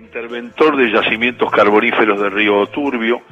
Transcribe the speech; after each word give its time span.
interventor 0.00 0.76
de 0.76 0.90
yacimientos 0.90 1.50
carboníferos 1.50 2.20
de 2.20 2.30
Río 2.30 2.66
Turbio, 2.66 3.22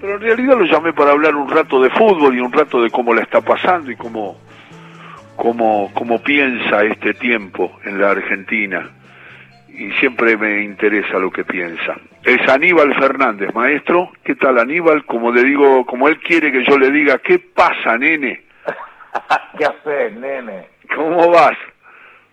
pero 0.00 0.14
en 0.14 0.20
realidad 0.20 0.58
lo 0.58 0.64
llamé 0.64 0.92
para 0.92 1.10
hablar 1.10 1.34
un 1.34 1.50
rato 1.50 1.82
de 1.82 1.90
fútbol 1.90 2.36
y 2.36 2.40
un 2.40 2.52
rato 2.52 2.80
de 2.82 2.90
cómo 2.90 3.12
la 3.14 3.22
está 3.22 3.40
pasando 3.40 3.90
y 3.90 3.96
cómo, 3.96 4.38
cómo, 5.34 5.90
cómo 5.94 6.22
piensa 6.22 6.84
este 6.84 7.14
tiempo 7.14 7.78
en 7.84 8.00
la 8.00 8.10
Argentina. 8.10 8.90
Y 9.68 9.90
siempre 9.92 10.36
me 10.36 10.62
interesa 10.62 11.18
lo 11.18 11.30
que 11.30 11.44
piensa. 11.44 11.96
Es 12.24 12.48
Aníbal 12.48 12.94
Fernández, 12.94 13.54
maestro. 13.54 14.10
¿Qué 14.24 14.34
tal 14.34 14.58
Aníbal? 14.58 15.04
Como 15.04 15.32
le 15.32 15.44
digo, 15.44 15.86
como 15.86 16.08
él 16.08 16.18
quiere 16.18 16.52
que 16.52 16.64
yo 16.64 16.78
le 16.78 16.90
diga, 16.90 17.18
¿qué 17.18 17.38
pasa, 17.38 17.96
nene? 17.96 18.42
¿Qué 19.58 19.64
haces, 19.64 20.12
nene? 20.14 20.66
¿Cómo 20.94 21.30
vas? 21.30 21.56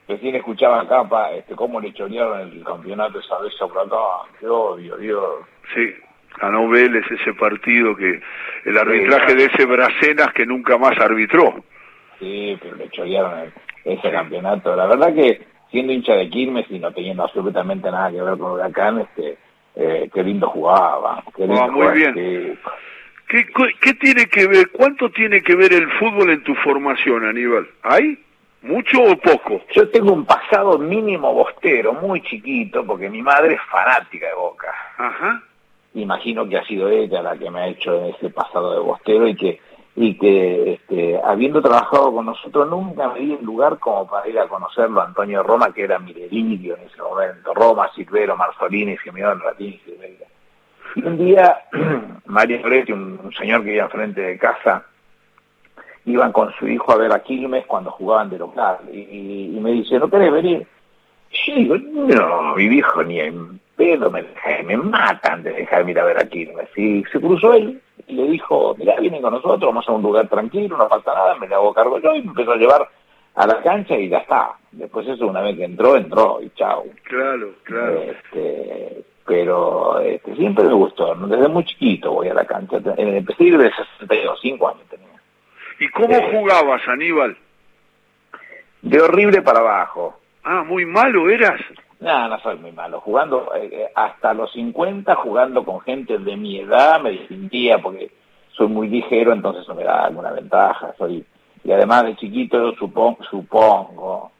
Recién 0.07 0.35
escuchaba 0.35 0.81
acá 0.81 1.03
pa, 1.09 1.31
este, 1.31 1.55
cómo 1.55 1.79
le 1.79 1.91
chorearon 1.93 2.41
el 2.41 2.63
campeonato 2.63 3.19
esa 3.19 3.39
vez 3.39 3.53
por 3.59 3.79
acá. 3.79 4.29
Qué 4.39 4.47
odio, 4.47 4.97
Dios. 4.97 5.23
Sí, 5.73 5.93
ganó 6.39 6.67
Vélez 6.69 7.03
ese 7.09 7.33
partido 7.33 7.95
que 7.95 8.21
el 8.65 8.77
arbitraje 8.77 9.31
Sí, 9.31 9.35
de 9.37 9.45
ese 9.45 9.65
Bracenas 9.65 10.31
que 10.33 10.45
nunca 10.45 10.77
más 10.77 10.97
arbitró. 10.99 11.55
Sí, 12.19 12.57
pero 12.61 12.75
le 12.75 12.89
chorearon 12.89 13.51
ese 13.83 14.11
campeonato. 14.11 14.75
La 14.75 14.85
verdad 14.85 15.13
que 15.13 15.41
siendo 15.71 15.91
hincha 15.91 16.13
de 16.13 16.29
Quilmes 16.29 16.65
y 16.69 16.77
no 16.79 16.91
teniendo 16.91 17.23
absolutamente 17.23 17.89
nada 17.89 18.11
que 18.11 18.21
ver 18.21 18.37
con 18.37 18.51
Huracán, 18.51 18.99
este, 18.99 19.37
eh, 19.75 20.09
qué 20.13 20.23
lindo 20.23 20.47
jugaba. 20.49 21.23
Qué 21.35 21.47
lindo 21.47 21.63
Ah, 21.63 21.67
muy 21.67 21.73
jugaba, 21.81 21.93
bien. 21.93 22.13
sí. 22.13 22.59
¿Qué, 23.27 23.51
cu- 23.51 23.65
qué 23.81 23.95
tiene 23.95 24.27
que 24.27 24.45
ver, 24.47 24.69
cuánto 24.71 25.09
tiene 25.09 25.41
que 25.41 25.55
ver 25.55 25.73
el 25.73 25.89
fútbol 25.93 26.29
en 26.29 26.43
tu 26.43 26.53
formación, 26.55 27.25
Aníbal? 27.25 27.67
¿Hay? 27.81 28.19
¿Mucho 28.65 28.97
o 28.99 29.15
poco? 29.17 29.61
Yo 29.75 29.87
tengo 29.91 30.11
un 30.11 30.25
pasado 30.25 30.79
mínimo 30.79 31.31
bostero, 31.31 31.93
muy 31.93 32.19
chiquito, 32.23 32.83
porque 32.83 33.11
mi 33.11 33.21
madre 33.21 33.53
es 33.53 33.61
fanática 33.69 34.27
de 34.27 34.33
Boca. 34.33 34.73
Ajá. 34.97 35.43
imagino 35.93 36.49
que 36.49 36.57
ha 36.57 36.65
sido 36.65 36.89
ella 36.89 37.21
la 37.21 37.37
que 37.37 37.51
me 37.51 37.59
ha 37.59 37.67
hecho 37.67 38.05
ese 38.05 38.31
pasado 38.31 38.73
de 38.73 38.79
bostero 38.79 39.27
y 39.27 39.35
que 39.35 39.59
y 39.97 40.17
que 40.17 40.73
este, 40.73 41.21
habiendo 41.23 41.61
trabajado 41.61 42.11
con 42.11 42.25
nosotros 42.25 42.67
nunca 42.67 43.07
me 43.09 43.19
di 43.19 43.33
el 43.33 43.45
lugar 43.45 43.77
como 43.77 44.07
para 44.07 44.27
ir 44.27 44.37
a 44.39 44.47
conocerlo 44.47 44.99
a 44.99 45.05
Antonio 45.05 45.43
Roma 45.43 45.71
que 45.71 45.83
era 45.83 45.99
mi 45.99 46.11
delirio 46.11 46.75
en 46.75 46.87
ese 46.87 47.01
momento 47.01 47.53
Roma, 47.53 47.89
Silvero, 47.95 48.35
Marzolini, 48.35 48.97
Simeón, 48.97 49.39
Ratín, 49.39 49.79
Silveira 49.85 50.25
y 50.95 51.03
un 51.03 51.17
día 51.17 51.61
Mario 52.25 52.59
Loretti, 52.63 52.91
un, 52.91 53.19
un 53.23 53.31
señor 53.33 53.63
que 53.63 53.75
iba 53.75 53.85
enfrente 53.85 54.21
de 54.21 54.37
casa 54.37 54.83
iban 56.05 56.31
con 56.31 56.51
su 56.53 56.67
hijo 56.67 56.91
a 56.91 56.97
ver 56.97 57.11
a 57.11 57.19
Quilmes 57.23 57.65
cuando 57.65 57.91
jugaban 57.91 58.29
de 58.29 58.37
local 58.39 58.77
y, 58.91 58.97
y- 58.99 59.57
y 59.57 59.59
me 59.59 59.71
dice, 59.71 59.97
¿no 59.99 60.09
querés 60.09 60.31
venir? 60.31 60.67
Yo 61.47 61.55
digo, 61.55 61.75
no, 61.77 62.55
mi 62.55 62.67
viejo 62.69 63.03
ni 63.03 63.19
en 63.19 63.59
pedo 63.75 64.09
me, 64.09 64.23
me 64.65 64.77
matan 64.77 65.43
de 65.43 65.51
dejarme 65.51 65.91
ir 65.91 65.99
a 65.99 66.05
ver 66.05 66.17
a 66.17 66.29
Quilmes. 66.29 66.69
Y 66.77 67.03
se 67.11 67.19
cruzó 67.19 67.53
él 67.53 67.81
y 68.07 68.13
le 68.15 68.23
dijo, 68.29 68.75
mirá, 68.77 68.95
vienen 68.99 69.21
con 69.21 69.33
nosotros, 69.33 69.61
vamos 69.61 69.87
a 69.89 69.91
un 69.91 70.01
lugar 70.03 70.27
tranquilo, 70.29 70.77
no 70.77 70.87
pasa 70.87 71.13
nada, 71.13 71.35
me 71.35 71.47
le 71.47 71.55
hago 71.55 71.73
cargo 71.73 71.99
yo 71.99 72.15
y 72.15 72.21
me 72.21 72.29
empezó 72.29 72.53
a 72.53 72.57
llevar 72.57 72.87
a 73.35 73.47
la 73.47 73.61
cancha 73.61 73.97
y 73.97 74.07
ya 74.07 74.19
está. 74.19 74.51
Después 74.71 75.07
eso, 75.07 75.27
una 75.27 75.41
vez 75.41 75.57
que 75.57 75.65
entró, 75.65 75.95
entró 75.97 76.39
y 76.41 76.49
chau. 76.51 76.85
Claro, 77.03 77.49
claro. 77.63 78.01
Este, 78.03 79.03
pero 79.25 79.99
este, 79.99 80.35
siempre 80.35 80.63
me 80.65 80.73
gustó, 80.73 81.15
desde 81.15 81.47
muy 81.49 81.65
chiquito 81.65 82.11
voy 82.13 82.29
a 82.29 82.33
la 82.33 82.45
cancha. 82.45 82.77
Empecé 82.95 83.43
a 83.43 83.47
ir 83.47 83.57
de 83.57 83.71
62, 83.99 84.39
5 84.41 84.67
años 84.69 84.83
tenía. 84.89 85.07
¿Y 85.79 85.89
cómo 85.89 86.13
Eh. 86.15 86.29
jugabas, 86.31 86.81
Aníbal? 86.87 87.37
De 88.81 89.01
horrible 89.01 89.41
para 89.41 89.59
abajo. 89.59 90.19
Ah, 90.43 90.63
muy 90.63 90.85
malo 90.85 91.29
eras. 91.29 91.59
No, 91.99 92.27
no 92.27 92.39
soy 92.39 92.57
muy 92.57 92.71
malo. 92.71 92.99
Jugando 93.01 93.51
eh, 93.55 93.89
hasta 93.95 94.33
los 94.33 94.51
50, 94.53 95.15
jugando 95.15 95.63
con 95.63 95.81
gente 95.81 96.17
de 96.19 96.35
mi 96.37 96.59
edad, 96.59 97.01
me 97.01 97.11
distinguía 97.11 97.79
porque 97.79 98.11
soy 98.51 98.67
muy 98.67 98.87
ligero, 98.87 99.33
entonces 99.33 99.63
eso 99.63 99.73
me 99.73 99.83
da 99.83 100.05
alguna 100.05 100.31
ventaja. 100.31 100.93
Soy 100.97 101.25
Y 101.63 101.71
además 101.71 102.03
de 102.05 102.15
chiquito 102.17 102.75
supongo, 102.75 103.23
supongo 103.23 104.31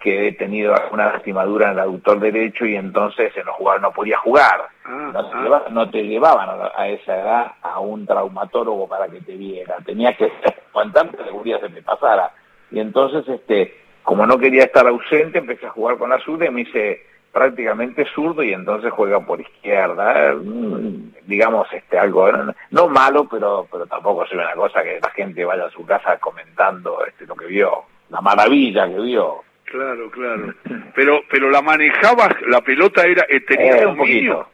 que 0.00 0.26
he 0.28 0.32
tenido 0.32 0.74
alguna 0.74 1.12
lastimadura 1.12 1.66
en 1.68 1.72
el 1.74 1.78
aductor 1.80 2.18
derecho 2.18 2.66
y 2.66 2.74
entonces 2.74 3.34
en 3.36 3.46
los 3.46 3.54
jugadores 3.54 3.82
no 3.82 3.92
podía 3.92 4.18
jugar. 4.18 4.60
Ah, 4.84 5.10
No 5.14 5.30
te, 5.30 5.36
ah. 5.36 5.42
lleva- 5.42 5.64
no 5.70 5.90
te 5.90 6.02
llevaban 6.02 6.48
a, 6.76 6.88
esa 6.88 7.18
edad 7.20 7.52
a 7.62 7.78
un 7.78 8.04
traumatólogo 8.04 8.86
para 8.88 9.06
que 9.08 9.20
te 9.22 9.34
viera. 9.36 9.76
Tenía 9.86 10.12
que 10.14 10.24
aguantar 10.24 10.51
que 10.72 11.22
algún 11.22 11.42
día 11.44 11.58
se 11.60 11.68
me 11.68 11.82
pasara. 11.82 12.30
Y 12.70 12.80
entonces, 12.80 13.28
este, 13.28 13.76
como 14.02 14.26
no 14.26 14.38
quería 14.38 14.64
estar 14.64 14.86
ausente, 14.86 15.38
empecé 15.38 15.66
a 15.66 15.70
jugar 15.70 15.98
con 15.98 16.10
la 16.10 16.18
zurda 16.20 16.46
y 16.46 16.50
me 16.50 16.62
hice 16.62 17.04
prácticamente 17.32 18.04
zurdo 18.14 18.42
y 18.42 18.52
entonces 18.52 18.90
juega 18.92 19.20
por 19.20 19.40
izquierda. 19.40 20.34
Mm, 20.34 21.12
Digamos, 21.26 21.66
este, 21.72 21.98
algo, 21.98 22.30
no, 22.70 22.88
malo, 22.88 23.26
pero, 23.30 23.66
pero 23.70 23.86
tampoco 23.86 24.26
soy 24.26 24.38
una 24.38 24.52
cosa 24.54 24.82
que 24.82 24.98
la 25.00 25.10
gente 25.10 25.44
vaya 25.44 25.66
a 25.66 25.70
su 25.70 25.84
casa 25.86 26.18
comentando 26.18 27.04
este, 27.06 27.26
lo 27.26 27.36
que 27.36 27.46
vio, 27.46 27.84
la 28.10 28.20
maravilla 28.20 28.88
que 28.88 28.98
vio. 29.00 29.42
Claro, 29.64 30.10
claro. 30.10 30.52
Pero, 30.94 31.20
pero 31.30 31.48
la 31.48 31.62
manejabas, 31.62 32.34
la 32.48 32.60
pelota 32.60 33.06
era, 33.06 33.24
eh, 33.28 33.40
tenía 33.40 33.78
Eh, 33.78 33.86
un 33.86 33.96
dominio. 33.96 34.32
poquito. 34.38 34.48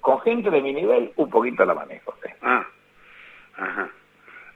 Con 0.00 0.20
gente 0.20 0.50
de 0.50 0.60
mi 0.60 0.72
nivel, 0.74 1.12
un 1.16 1.30
poquito 1.30 1.64
la 1.64 1.74
manejo. 1.74 2.14
sí. 2.22 2.30
Ah, 2.42 2.66
ajá. 3.56 3.88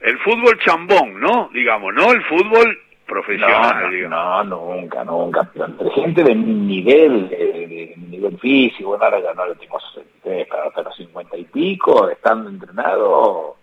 El 0.03 0.19
fútbol 0.19 0.59
chambón, 0.59 1.21
¿no? 1.21 1.49
Digamos, 1.53 1.95
no 1.95 2.13
el 2.13 2.23
fútbol 2.25 2.79
profesional, 3.07 3.85
No, 3.85 3.91
digamos. 3.91 4.47
no, 4.49 4.75
nunca, 4.75 5.05
nunca. 5.05 5.49
Pero 5.53 5.67
entre 5.67 5.91
gente 5.91 6.25
de 6.25 6.35
mi 6.35 6.53
nivel, 6.55 7.29
de, 7.29 7.37
de- 7.37 7.67
de 7.67 7.95
mi 7.97 8.07
nivel 8.09 8.39
físico, 8.39 8.95
ahora 9.01 9.21
ya 9.21 9.33
no 9.35 9.47
lo 9.47 9.55
tengo 9.55 9.79
63, 9.81 10.47
pero 10.51 10.65
hasta 10.69 10.83
los 10.83 10.97
50 10.97 11.37
y 11.37 11.45
pico, 11.45 12.09
estando 12.11 12.49
entrenado, 12.51 13.57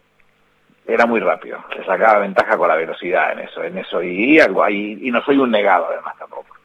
era 0.88 1.06
muy 1.06 1.20
rápido. 1.20 1.64
Se 1.76 1.84
sacaba 1.84 2.20
ventaja 2.20 2.58
con 2.58 2.68
la 2.68 2.76
velocidad 2.76 3.34
en 3.34 3.40
eso, 3.40 3.64
en 3.64 3.78
eso. 3.78 4.02
Y, 4.02 4.40
algo 4.40 4.64
ahí, 4.64 4.98
y 5.02 5.12
no 5.12 5.22
soy 5.24 5.38
un 5.38 5.52
negado 5.52 5.88
además 5.92 6.16
tampoco. 6.18 6.56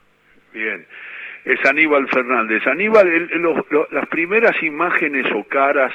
Bien. 0.53 0.87
Es 1.45 1.65
Aníbal 1.67 2.09
Fernández. 2.09 2.67
Aníbal, 2.67 3.07
el- 3.09 3.31
el- 3.33 3.43
lo- 3.43 3.89
las 3.91 4.07
primeras 4.09 4.63
imágenes 4.63 5.27
o 5.35 5.45
caras 5.45 5.93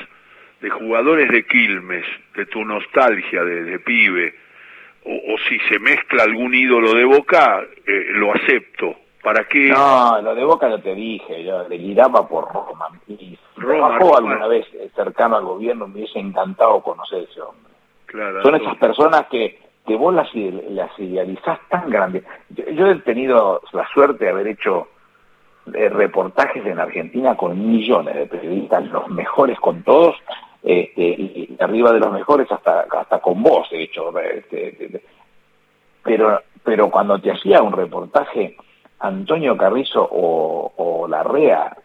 de 0.62 0.70
jugadores 0.70 1.30
de 1.30 1.46
Quilmes, 1.46 2.06
de 2.36 2.46
tu 2.46 2.64
nostalgia 2.66 3.44
de, 3.44 3.64
de 3.64 3.80
pibe, 3.80 4.34
o, 5.06 5.34
o 5.34 5.38
si 5.48 5.60
se 5.70 5.80
mezcla 5.80 6.24
algún 6.24 6.54
ídolo 6.54 6.94
de 6.94 7.06
Boca, 7.06 7.62
eh, 7.86 8.06
lo 8.12 8.34
acepto. 8.34 8.96
¿Para 9.24 9.44
qué? 9.46 9.70
No, 9.70 10.22
lo 10.22 10.34
de 10.34 10.44
Boca 10.46 10.70
yo 10.70 10.80
te 10.80 10.96
dije, 10.96 11.44
yo 11.44 11.66
deliraba 11.66 12.28
por 12.28 12.54
Roma. 12.54 12.88
Y 13.08 13.18
si 13.18 13.40
Roma, 13.58 13.98
alguna 13.98 14.48
vez 14.48 14.66
eh, 14.74 14.90
cercano 14.96 15.38
al 15.38 15.44
gobierno, 15.44 15.88
me 15.88 15.96
hubiese 15.96 16.20
encantado 16.20 16.82
conocer 16.82 17.28
ese 17.30 17.42
hombre. 17.42 17.74
Claro, 18.06 18.42
Son 18.42 18.52
no. 18.52 18.58
esas 18.58 18.78
personas 18.78 19.28
que, 19.28 19.60
que 19.86 19.96
vos 19.96 20.14
las, 20.14 20.34
las 20.34 20.98
idealizás 20.98 21.60
tan 21.70 21.90
grandes. 21.90 22.24
Yo, 22.50 22.64
yo 22.72 22.88
he 22.88 22.96
tenido 23.00 23.62
la 23.74 23.88
suerte 23.90 24.26
de 24.26 24.32
haber 24.32 24.48
hecho 24.48 24.88
eh, 25.74 25.90
reportajes 25.90 26.66
en 26.66 26.80
Argentina 26.80 27.36
con 27.36 27.60
millones 27.70 28.16
de 28.16 28.26
periodistas, 28.26 28.88
los 28.88 29.10
mejores 29.10 29.60
con 29.60 29.84
todos, 29.84 30.16
este, 30.64 31.02
y, 31.02 31.58
arriba 31.60 31.92
de 31.92 32.00
los 32.00 32.12
mejores 32.12 32.52
hasta, 32.52 32.82
hasta 32.82 33.20
con 33.20 33.42
vos, 33.42 33.68
he 33.72 33.84
hecho. 33.84 34.18
este, 34.20 34.70
este, 34.70 35.02
pero, 36.04 36.42
pero 36.64 36.90
cuando 36.90 37.20
te 37.20 37.32
hacía 37.32 37.62
un 37.62 37.74
reportaje 37.74 38.56
Antonio 39.00 39.56
Carrizo 39.58 40.08
o, 40.12 40.74
o 40.76 41.08
Larrea, 41.08 41.76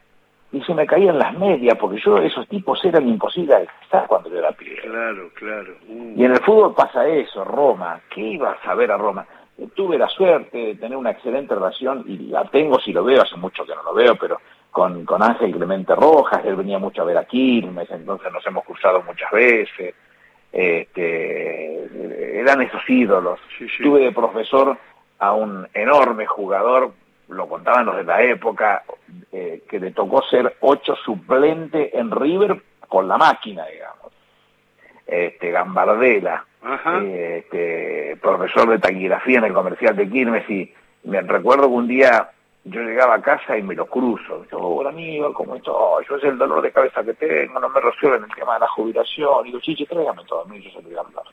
y 0.55 0.61
se 0.63 0.73
me 0.73 0.87
caían 0.87 1.19
las 1.19 1.37
medias, 1.37 1.77
porque 1.79 2.01
yo, 2.01 2.19
esos 2.19 2.47
tipos 2.49 2.85
eran 2.85 3.09
imposibles 3.09 3.59
de 3.59 3.69
estar 3.83 4.07
cuando 4.07 4.31
yo 4.31 4.39
era 4.39 4.53
pibe. 4.53 4.81
Claro, 4.83 5.29
claro. 5.35 5.75
Uh, 5.89 6.15
Y 6.17 6.25
en 6.25 6.31
el 6.33 6.41
fútbol 6.41 6.75
pasa 6.75 7.09
eso, 7.09 7.45
Roma. 7.45 8.01
¿Qué 8.09 8.21
ibas 8.21 8.57
a 8.65 8.75
ver 8.77 8.93
a 8.93 8.97
Roma? 8.97 9.27
Eh, 9.59 9.67
Tuve 9.75 9.99
la 9.99 10.09
suerte 10.09 10.57
de 10.57 10.75
tener 10.77 10.97
una 10.97 11.11
excelente 11.11 11.57
relación, 11.57 12.05
y 12.07 12.19
la 12.29 12.45
tengo 12.45 12.79
si 12.79 12.93
lo 12.93 13.03
veo, 13.03 13.23
hace 13.23 13.37
mucho 13.37 13.65
que 13.67 13.75
no 13.75 13.83
lo 13.83 13.95
veo, 13.95 14.15
pero 14.15 14.39
con, 14.75 15.05
con 15.05 15.23
Ángel 15.23 15.53
Clemente 15.53 15.95
Rojas, 15.95 16.45
él 16.45 16.57
venía 16.57 16.81
mucho 16.81 17.03
a 17.03 17.05
ver 17.05 17.17
a 17.17 17.25
Quilmes, 17.25 17.89
entonces 17.93 18.33
nos 18.33 18.45
hemos 18.45 18.65
cruzado 18.65 19.05
muchas 19.05 19.31
veces. 19.31 19.95
Este, 20.51 22.41
eran 22.41 22.61
esos 22.61 22.83
ídolos. 22.89 23.39
Sí, 23.57 23.69
sí. 23.69 23.85
Tuve 23.85 24.01
de 24.01 24.11
profesor 24.11 24.77
a 25.21 25.33
un 25.33 25.69
enorme 25.75 26.27
jugador, 26.27 26.91
lo 27.29 27.49
contaban 27.49 27.87
los 27.87 27.99
de 27.99 28.03
la 28.03 28.21
época, 28.23 28.83
eh, 29.31 29.63
que 29.71 29.79
le 29.79 29.93
tocó 29.93 30.25
ser 30.25 30.57
ocho 30.59 30.97
suplente 30.97 31.97
en 31.97 32.11
River 32.11 32.61
con 32.89 33.07
la 33.07 33.17
máquina, 33.17 33.65
digamos. 33.67 34.13
Este, 35.07 35.53
eh, 35.53 37.39
este, 37.39 38.17
profesor 38.21 38.71
de 38.71 38.81
taquigrafía 38.81 39.39
en 39.39 39.45
el 39.45 39.53
comercial 39.53 39.95
de 39.95 40.11
Quilmes 40.11 40.51
y 40.51 40.75
me 41.05 41.21
recuerdo 41.21 41.69
que 41.69 41.75
un 41.75 41.87
día 41.87 42.33
yo 42.65 42.81
llegaba 42.81 43.17
a 43.17 43.23
casa 43.23 43.59
y 43.59 43.63
me 43.63 43.75
lo 43.75 43.87
cruzo. 43.87 44.45
Yo, 44.51 44.59
hola 44.59 44.89
amigo, 44.89 45.33
¿cómo 45.35 45.55
estás? 45.55 45.75
Yo 46.09 46.17
es 46.17 46.25
el 46.25 46.39
dolor 46.39 46.63
de 46.63 46.73
cabeza 46.73 47.05
que 47.05 47.15
tengo, 47.15 47.61
no 47.61 47.69
me 47.69 47.81
resuelven 47.81 48.25
el 48.25 48.35
tema 48.35 48.55
de 48.55 48.61
la 48.61 48.69
jubilación. 48.69 49.43
Y 49.43 49.49
digo, 49.49 49.61
chichi, 49.61 49.85
tráigame 49.85 50.25
todo 50.25 50.43
a 50.43 50.45
mí, 50.47 50.61
yo 50.63 50.71
se 50.71 50.77
lo 50.77 50.89
voy 50.89 50.97
a 50.97 51.01
hablar. 51.01 51.25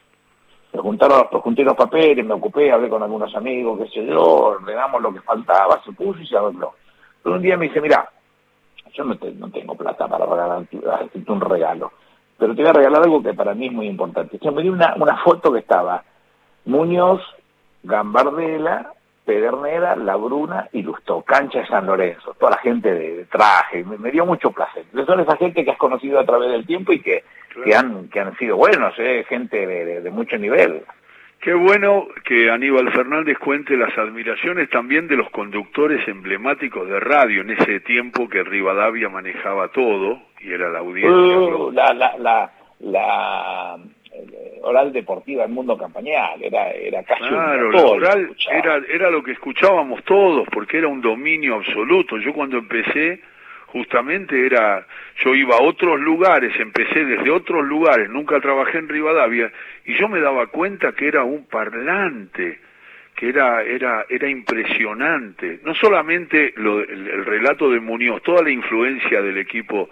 Me 0.73 0.81
juntaron, 0.81 1.23
junté 1.27 1.63
los 1.63 1.75
papeles, 1.75 2.25
me 2.25 2.33
ocupé, 2.33 2.71
hablé 2.71 2.89
con 2.89 3.03
algunos 3.03 3.33
amigos, 3.35 3.79
qué 3.79 3.87
sé 3.87 4.05
yo, 4.05 4.21
ordenamos 4.21 5.01
lo 5.01 5.13
que 5.13 5.21
faltaba, 5.21 5.81
se 5.83 5.91
puso 5.93 6.19
y 6.19 6.27
se 6.27 6.37
arregló. 6.37 6.73
Pero 7.23 7.35
un 7.35 7.41
día 7.41 7.57
me 7.57 7.67
dice, 7.67 7.81
mira, 7.81 8.09
yo 8.93 9.03
no, 9.05 9.17
no 9.37 9.51
tengo 9.51 9.75
plata 9.75 10.07
para 10.07 10.25
regalarte 10.25 10.77
un 11.27 11.41
regalo, 11.41 11.91
pero 12.37 12.55
te 12.55 12.61
voy 12.61 12.69
a 12.69 12.73
regalar 12.73 13.03
algo 13.03 13.21
que 13.21 13.33
para 13.33 13.53
mí 13.53 13.67
es 13.67 13.73
muy 13.73 13.87
importante. 13.87 14.37
Yo 14.41 14.51
me 14.51 14.61
dio 14.61 14.71
una, 14.71 14.95
una 14.95 15.17
foto 15.23 15.51
que 15.51 15.59
estaba 15.59 16.03
Muñoz, 16.65 17.21
Gambardella, 17.83 18.93
Pedernera, 19.31 19.95
La 19.95 20.17
Bruna 20.17 20.67
y 20.73 20.81
Lustó, 20.81 21.21
cancha 21.21 21.59
de 21.59 21.67
San 21.67 21.85
Lorenzo, 21.85 22.35
toda 22.37 22.51
la 22.51 22.57
gente 22.57 22.93
de, 22.93 23.25
traje, 23.31 23.81
me, 23.85 24.11
dio 24.11 24.25
mucho 24.25 24.51
placer. 24.51 24.83
Son 25.05 25.21
esa 25.21 25.37
gente 25.37 25.63
que 25.63 25.71
has 25.71 25.77
conocido 25.77 26.19
a 26.19 26.25
través 26.25 26.51
del 26.51 26.65
tiempo 26.65 26.91
y 26.91 26.99
que, 26.99 27.23
que, 27.63 27.73
han, 27.73 28.09
que 28.09 28.19
han 28.19 28.37
sido 28.37 28.57
buenos, 28.57 28.93
¿eh? 28.99 29.23
gente 29.29 29.65
de, 29.65 30.01
de 30.01 30.11
mucho 30.11 30.37
nivel. 30.37 30.83
Qué 31.39 31.53
bueno 31.53 32.07
que 32.25 32.51
Aníbal 32.51 32.91
Fernández 32.91 33.37
cuente 33.39 33.77
las 33.77 33.97
admiraciones 33.97 34.69
también 34.69 35.07
de 35.07 35.15
los 35.15 35.29
conductores 35.29 36.05
emblemáticos 36.09 36.89
de 36.89 36.99
radio 36.99 37.39
en 37.41 37.51
ese 37.51 37.79
tiempo 37.79 38.27
que 38.27 38.43
Rivadavia 38.43 39.07
manejaba 39.07 39.69
todo 39.69 40.19
y 40.41 40.51
era 40.51 40.69
la 40.69 40.79
audiencia. 40.79 41.11
Uh, 41.15 41.71
la, 41.71 41.93
la, 41.93 42.17
la, 42.17 42.51
la 42.81 43.77
oral 44.61 44.91
deportiva 44.93 45.43
del 45.43 45.51
mundo 45.51 45.77
campañal, 45.77 46.41
era, 46.41 46.71
era 46.71 47.03
casi 47.03 47.23
claro, 47.23 47.69
un 47.69 47.75
oral 47.75 48.29
era, 48.51 48.81
era 48.89 49.09
lo 49.09 49.23
que 49.23 49.31
escuchábamos 49.31 50.03
todos 50.03 50.47
porque 50.51 50.77
era 50.77 50.87
un 50.87 51.01
dominio 51.01 51.55
absoluto. 51.55 52.17
Yo 52.17 52.33
cuando 52.33 52.57
empecé 52.57 53.21
justamente 53.71 54.45
era, 54.45 54.85
yo 55.23 55.33
iba 55.33 55.55
a 55.55 55.61
otros 55.61 55.99
lugares, 55.99 56.53
empecé 56.59 57.05
desde 57.05 57.31
otros 57.31 57.65
lugares, 57.65 58.09
nunca 58.09 58.39
trabajé 58.39 58.79
en 58.79 58.89
Rivadavia, 58.89 59.51
y 59.85 59.93
yo 59.95 60.07
me 60.07 60.19
daba 60.19 60.47
cuenta 60.47 60.91
que 60.91 61.07
era 61.07 61.23
un 61.23 61.45
parlante, 61.45 62.59
que 63.15 63.29
era, 63.29 63.63
era, 63.63 64.05
era 64.09 64.29
impresionante. 64.29 65.59
No 65.63 65.73
solamente 65.75 66.53
lo, 66.57 66.81
el, 66.81 67.25
relato 67.25 67.69
de 67.69 67.79
Muñoz, 67.79 68.21
toda 68.23 68.43
la 68.43 68.51
influencia 68.51 69.21
del 69.21 69.37
equipo 69.37 69.89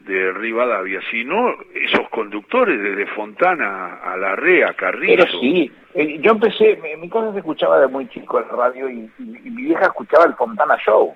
de 0.00 0.32
Rivadavia, 0.32 1.00
sino 1.10 1.54
esos 1.74 2.08
conductores 2.10 2.80
desde 2.80 3.06
Fontana 3.06 4.00
a 4.02 4.16
Larrea, 4.16 4.74
Carrillo. 4.74 5.24
Pero 5.24 5.40
sí, 5.40 5.70
eh, 5.94 6.18
yo 6.20 6.32
empecé, 6.32 6.78
mi 6.98 7.08
cosa 7.08 7.32
se 7.32 7.38
escuchaba 7.38 7.80
de 7.80 7.88
muy 7.88 8.08
chico 8.08 8.40
en 8.40 8.48
radio 8.48 8.88
y, 8.88 9.10
y 9.18 9.50
mi 9.50 9.62
vieja 9.62 9.84
escuchaba 9.84 10.24
el 10.24 10.34
Fontana 10.34 10.76
Show. 10.84 11.14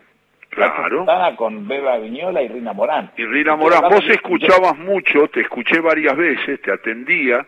Claro. 0.55 1.05
con 1.37 1.67
Beba 1.67 1.99
Viñola 1.99 2.43
y 2.43 2.49
Rina 2.49 2.73
Morán. 2.73 3.11
Y 3.17 3.25
Rina 3.25 3.57
Morán, 3.57 3.83
vos 3.91 4.05
escuchabas 4.09 4.79
mucho, 4.79 5.29
te 5.29 5.41
escuché 5.41 5.81
varias 5.81 6.17
veces, 6.17 6.61
te 6.63 6.73
atendía, 6.73 7.45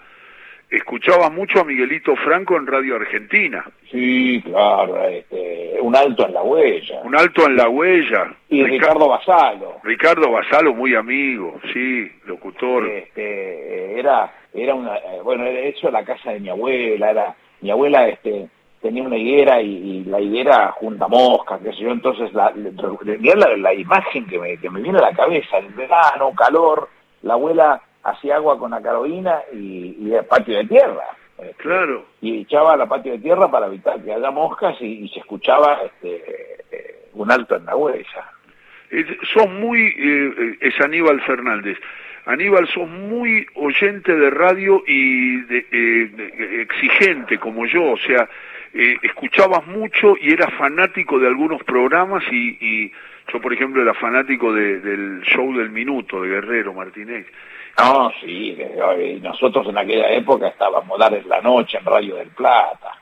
escuchabas 0.71 1.33
mucho 1.33 1.61
a 1.61 1.65
Miguelito 1.65 2.17
Franco 2.17 2.57
en 2.57 2.67
Radio 2.67 2.97
Argentina. 2.97 3.65
Sí, 3.91 4.43
claro, 4.45 5.07
este, 5.09 5.36
un 5.81 5.97
alto 5.97 6.27
en 6.27 6.35
la 6.35 6.43
huella. 6.43 7.01
Un 7.05 7.17
alto 7.17 7.47
en 7.47 7.57
la 7.57 7.69
huella. 7.69 8.35
Y 8.49 8.65
Ricardo 8.65 9.09
Basalo. 9.09 9.77
Ricardo 9.83 10.31
Basalo, 10.31 10.75
muy 10.75 10.95
amigo, 10.95 11.59
sí, 11.73 12.11
locutor. 12.25 12.87
Este, 12.89 13.99
era, 13.99 14.33
era 14.53 14.75
una, 14.75 14.97
eh, 14.97 15.21
bueno, 15.23 15.45
eso 15.47 15.91
la 15.91 16.05
casa 16.05 16.33
de 16.33 16.41
mi 16.41 16.49
abuela, 16.49 17.11
era, 17.11 17.35
mi 17.61 17.71
abuela, 17.71 18.09
este, 18.09 18.49
tenía 18.81 19.03
una 19.03 19.17
higuera 19.17 19.61
y, 19.61 20.05
la 20.05 20.21
higuera 20.21 20.73
junta 20.73 21.09
moscas, 21.09 21.61
qué 21.63 21.73
sé 21.73 21.79
yo, 21.79 21.91
entonces 21.91 22.33
la, 22.33 22.53
la, 22.55 23.57
la, 23.57 23.75
imagen 23.75 24.27
que 24.27 24.39
me, 24.39 24.57
que 24.59 24.71
me 24.71 24.81
viene 24.81 24.99
a 24.99 25.11
la 25.11 25.13
cabeza, 25.13 25.59
el 25.59 25.69
verano, 25.69 26.33
calor, 26.37 26.89
la 27.23 27.35
abuela 27.35 27.83
hacía 28.05 28.37
agua 28.37 28.59
con 28.59 28.71
la 28.71 28.81
carolina 28.81 29.41
y, 29.53 29.97
y 29.99 30.13
el 30.13 30.25
patio 30.25 30.57
de 30.59 30.67
tierra. 30.67 31.17
Este, 31.39 31.55
claro. 31.55 32.07
Y 32.21 32.43
echaba 32.43 32.77
la 32.77 32.87
patio 32.87 33.13
de 33.13 33.19
tierra 33.19 33.51
para 33.51 33.67
evitar 33.67 34.03
que 34.03 34.13
haya 34.13 34.31
moscas 34.31 34.81
y, 34.81 35.09
se 35.09 35.21
escuchaba 35.21 35.81
este, 35.85 36.61
eh, 36.71 37.09
un 37.13 37.31
alto 37.31 37.57
en 37.57 37.65
la 37.65 37.77
huella. 37.77 38.33
son 39.35 39.61
muy, 39.61 39.95
eh, 39.99 40.59
es 40.61 40.81
Aníbal 40.81 41.21
Fernández, 41.23 41.79
Aníbal, 42.27 42.67
sos 42.67 42.89
muy 42.89 43.47
oyente 43.55 44.13
de 44.13 44.31
radio 44.31 44.83
y 44.85 45.43
de, 45.43 45.67
eh, 45.71 46.63
exigente 46.63 47.39
como 47.39 47.67
yo, 47.67 47.93
o 47.93 47.99
sea, 47.99 48.29
eh, 48.75 48.97
escuchabas 49.03 49.65
mucho 49.69 50.17
y 50.21 50.33
eras 50.33 50.53
fanático 50.55 51.21
de 51.21 51.29
algunos 51.29 51.63
programas 51.63 52.25
y, 52.33 52.91
yo, 53.33 53.41
por 53.41 53.53
ejemplo, 53.53 53.81
era 53.81 53.95
fanático 53.95 54.53
del 54.53 55.23
show 55.23 55.57
del 55.57 55.71
minuto 55.71 56.21
de 56.21 56.31
Guerrero 56.31 56.75
Martínez. 56.75 57.27
No, 57.79 58.11
sí, 58.21 58.57
nosotros 59.23 59.67
en 59.69 59.79
aquella 59.79 60.11
época 60.11 60.49
estábamos 60.49 60.99
dar 60.99 61.13
en 61.13 61.29
la 61.29 61.41
noche 61.41 61.79
en 61.79 61.85
Radio 61.85 62.17
del 62.17 62.29
Plata. 62.29 62.93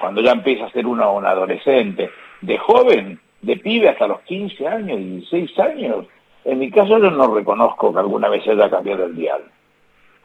Cuando 0.00 0.20
ya 0.20 0.32
empieza 0.32 0.66
a 0.66 0.72
ser 0.72 0.86
uno 0.86 1.14
un 1.14 1.26
adolescente, 1.26 2.10
de 2.40 2.58
joven, 2.58 3.20
de 3.40 3.56
pibe 3.56 3.88
hasta 3.88 4.08
los 4.08 4.20
15 4.22 4.66
años, 4.66 4.98
16 4.98 5.58
años, 5.60 6.06
en 6.44 6.58
mi 6.58 6.70
caso 6.70 6.98
yo 6.98 7.10
no 7.10 7.34
reconozco 7.34 7.92
que 7.92 8.00
alguna 8.00 8.28
vez 8.28 8.46
haya 8.48 8.68
cambiado 8.68 9.04
el 9.04 9.14
dial. 9.14 9.42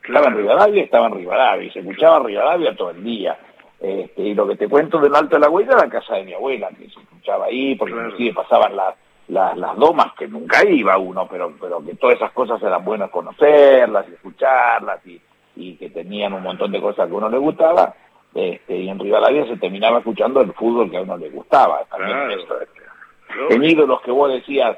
Estaba 0.04 0.28
en 0.28 0.38
Rivadavia, 0.38 0.84
estaba 0.84 1.08
en 1.08 1.16
Rivadavia, 1.16 1.68
y 1.68 1.72
se 1.72 1.80
escuchaba 1.80 2.26
Rivadavia 2.26 2.76
todo 2.76 2.92
el 2.92 3.04
día. 3.04 3.38
Este, 3.80 4.22
y 4.22 4.34
lo 4.34 4.48
que 4.48 4.56
te 4.56 4.68
cuento 4.68 5.00
del 5.00 5.14
Alto 5.14 5.36
de 5.36 5.42
la 5.42 5.50
Huella 5.50 5.74
era 5.74 5.86
la 5.86 5.90
casa 5.90 6.16
de 6.16 6.24
mi 6.24 6.34
abuela, 6.34 6.70
que 6.70 6.90
se 6.90 7.00
escuchaba 7.00 7.46
ahí, 7.46 7.76
porque 7.76 7.96
inclusive 7.96 8.34
pasaban 8.34 8.76
las, 8.76 8.96
las, 9.28 9.58
las 9.58 9.76
domas, 9.78 10.14
que 10.18 10.28
nunca 10.28 10.68
iba 10.68 10.98
uno, 10.98 11.28
pero, 11.30 11.54
pero 11.60 11.84
que 11.84 11.96
todas 11.96 12.18
esas 12.18 12.32
cosas 12.32 12.62
eran 12.62 12.86
buenas 12.86 13.10
conocerlas 13.10 14.06
y 14.10 14.14
escucharlas, 14.14 15.06
y, 15.06 15.20
y 15.56 15.76
que 15.76 15.90
tenían 15.90 16.34
un 16.34 16.44
montón 16.44 16.72
de 16.72 16.82
cosas 16.82 17.08
que 17.08 17.14
a 17.14 17.18
uno 17.18 17.30
le 17.30 17.38
gustaba, 17.38 17.94
este, 18.36 18.78
y 18.78 18.90
en 18.90 19.00
Rivadavia 19.00 19.48
se 19.48 19.56
terminaba 19.58 20.00
escuchando 20.00 20.42
el 20.42 20.52
fútbol 20.54 20.92
que 20.92 20.98
a 20.98 21.02
uno 21.02 21.18
le 21.18 21.30
gustaba. 21.30 21.86
También 21.86 22.32
este, 22.32 23.88
los 23.88 24.02
que 24.02 24.12
vos 24.12 24.30
decías 24.32 24.78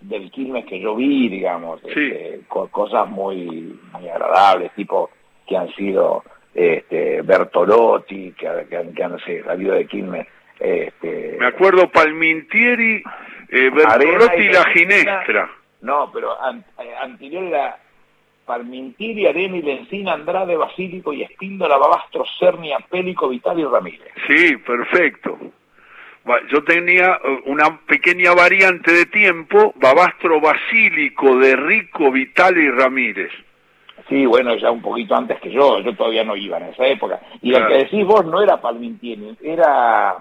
del 0.00 0.30
Quilmes 0.30 0.64
que 0.64 0.80
yo 0.80 0.96
vi, 0.96 1.28
digamos, 1.28 1.80
este, 1.84 2.40
cosas 2.48 3.08
muy, 3.08 3.78
muy 3.92 4.08
agradables, 4.08 4.72
tipo 4.72 5.10
que 5.46 5.56
han 5.56 5.68
sido 5.74 6.24
este, 6.54 7.22
Bertolotti, 7.22 8.32
que, 8.32 8.66
que, 8.68 9.02
han 9.02 9.18
salido 9.44 9.74
de 9.74 9.86
Quilmes. 9.86 10.26
Este, 10.58 11.36
Me 11.38 11.46
acuerdo 11.46 11.90
Palmintieri, 11.90 13.02
eh, 13.52 13.70
Bertolotti 13.70 14.42
y 14.42 14.48
la 14.48 14.64
Ginestra. 14.64 15.50
No, 15.82 16.10
pero 16.12 16.32
eh, 16.32 16.94
anterior 17.00 17.44
era 17.44 17.76
Palmintieri, 18.46 19.26
Arena 19.26 19.58
Lencina, 19.58 20.14
Andrade, 20.14 20.56
Basílico 20.56 21.12
y 21.12 21.22
Espíndola, 21.22 21.76
Babastro, 21.76 22.24
Cernia, 22.38 22.78
Pélico, 22.90 23.28
Vital 23.28 23.58
y 23.58 23.64
Ramírez. 23.64 24.12
Sí, 24.26 24.56
perfecto. 24.56 25.38
Yo 26.50 26.64
tenía 26.64 27.20
eh, 27.22 27.42
una 27.46 27.78
pequeña 27.86 28.32
variante 28.32 28.90
de 28.90 29.06
tiempo, 29.06 29.74
Babastro 29.76 30.40
Basílico, 30.40 31.36
de 31.36 31.54
Rico, 31.56 32.10
Vital 32.10 32.56
y 32.56 32.70
Ramírez. 32.70 33.32
Sí, 34.08 34.24
bueno, 34.24 34.54
ya 34.56 34.70
un 34.70 34.80
poquito 34.82 35.14
antes 35.14 35.38
que 35.40 35.50
yo, 35.50 35.80
yo 35.80 35.94
todavía 35.94 36.24
no 36.24 36.36
iba 36.36 36.56
en 36.56 36.64
esa 36.64 36.86
época. 36.86 37.20
Y 37.40 37.54
el 37.54 37.66
que 37.66 37.74
decís 37.74 38.04
vos 38.04 38.24
no 38.24 38.42
era 38.42 38.60
Palmintini, 38.60 39.36
era 39.42 40.16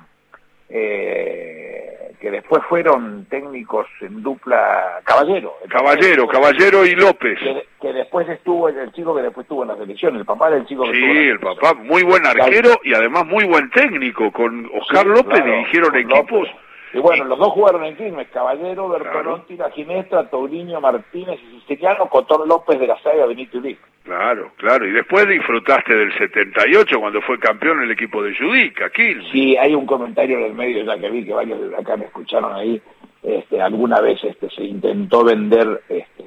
eh, 0.71 2.13
que 2.19 2.31
después 2.31 2.63
fueron 2.69 3.25
técnicos 3.25 3.87
en 4.01 4.21
dupla 4.21 5.01
Caballero. 5.03 5.55
Caballero, 5.69 6.27
Caballero 6.27 6.85
y 6.85 6.95
López. 6.95 7.39
Que, 7.81 7.93
después 7.93 8.29
estuvo, 8.29 8.69
el 8.69 8.91
chico 8.93 9.15
que 9.15 9.23
después 9.23 9.45
estuvo 9.45 9.63
en 9.63 9.69
la 9.69 9.77
selección, 9.77 10.15
el 10.15 10.25
papá 10.25 10.51
del 10.51 10.65
chico 10.65 10.83
que 10.83 10.93
Sí, 10.93 11.29
el 11.29 11.39
papá, 11.39 11.73
muy 11.73 12.03
buen 12.03 12.25
arquero 12.25 12.79
y 12.83 12.93
además 12.93 13.25
muy 13.25 13.45
buen 13.45 13.69
técnico. 13.71 14.31
Con 14.31 14.69
Oscar 14.73 15.05
López 15.07 15.43
dirigieron 15.43 15.95
equipos... 15.95 16.47
Y 16.93 16.99
bueno, 16.99 17.25
los 17.25 17.39
dos 17.39 17.49
jugaron 17.49 17.85
en 17.85 17.95
Quilmes, 17.95 18.27
Caballero, 18.29 18.89
Bertolotti, 18.89 19.55
La 19.55 19.71
Ginestra, 19.71 20.29
Tauriño, 20.29 20.81
Martínez 20.81 21.39
y 21.41 21.59
Siciliano, 21.61 22.07
Cotón 22.07 22.47
López 22.47 22.79
de 22.79 22.87
la 22.87 22.99
Saga, 23.01 23.25
Benito 23.25 23.59
Ulic. 23.59 23.79
Claro, 24.03 24.51
claro, 24.57 24.87
y 24.87 24.91
después 24.91 25.27
disfrutaste 25.27 25.95
del 25.95 26.11
78 26.17 26.99
cuando 26.99 27.21
fue 27.21 27.39
campeón 27.39 27.81
el 27.81 27.91
equipo 27.91 28.21
de 28.23 28.35
Judica, 28.35 28.89
Quilmes. 28.89 29.31
Sí, 29.31 29.55
hay 29.55 29.75
un 29.75 29.85
comentario 29.85 30.39
en 30.39 30.45
el 30.45 30.53
medio 30.53 30.83
ya 30.83 30.99
que 30.99 31.09
vi 31.09 31.23
que 31.23 31.33
varios 31.33 31.69
de 31.69 31.75
acá 31.75 31.95
me 31.95 32.05
escucharon 32.05 32.53
ahí, 32.53 32.81
este, 33.23 33.61
alguna 33.61 34.01
vez 34.01 34.21
este, 34.23 34.49
se 34.49 34.63
intentó 34.63 35.23
vender 35.23 35.81
este, 35.87 36.25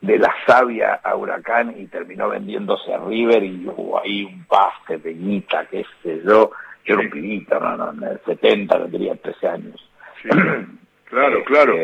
de 0.00 0.18
la 0.18 0.34
Sabia 0.46 1.00
a 1.02 1.16
Huracán 1.16 1.74
y 1.76 1.86
terminó 1.86 2.28
vendiéndose 2.28 2.94
a 2.94 2.98
River 2.98 3.42
y 3.44 3.66
hubo 3.66 4.00
ahí 4.00 4.24
un 4.24 4.44
pase 4.44 4.98
de 4.98 5.14
guita, 5.14 5.66
qué 5.70 5.84
sé 6.02 6.22
yo, 6.24 6.50
yo 6.84 6.94
era 6.94 7.02
un 7.02 7.10
pibito, 7.10 7.60
no, 7.60 7.76
no, 7.76 7.92
en 7.92 8.12
el 8.12 8.20
70, 8.24 8.78
no 8.78 8.86
tenía 8.88 9.14
13 9.14 9.48
años. 9.48 9.90
claro, 11.04 11.38
este, 11.38 11.44
claro. 11.44 11.76